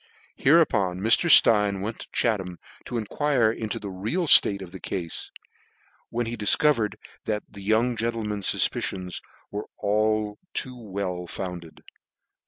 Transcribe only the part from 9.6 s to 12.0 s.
but too well founded.